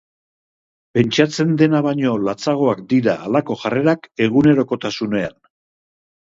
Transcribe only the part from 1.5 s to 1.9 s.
dena